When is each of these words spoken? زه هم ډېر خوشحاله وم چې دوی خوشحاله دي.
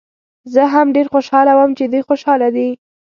زه 0.53 0.63
هم 0.73 0.87
ډېر 0.95 1.07
خوشحاله 1.13 1.53
وم 1.55 1.71
چې 1.77 1.83
دوی 1.91 2.01
خوشحاله 2.07 2.47
دي. 2.55 2.69